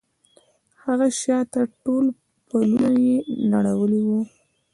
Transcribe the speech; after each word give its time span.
هغه 0.83 1.07
شاته 1.21 1.61
ټول 1.83 2.05
پلونه 2.47 2.89
يې 3.03 3.15
نړولي 3.51 4.01
وو. 4.07 4.19